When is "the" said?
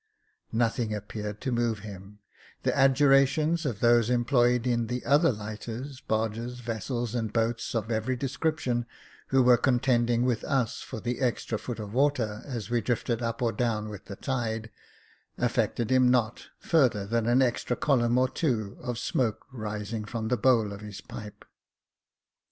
2.63-2.75, 4.87-5.05, 10.99-11.19, 14.05-14.15, 20.29-20.35